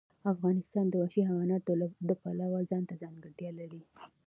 [0.33, 1.61] افغانستان د وحشي حیوانات
[2.09, 3.81] د پلوه ځانته ځانګړتیا لري.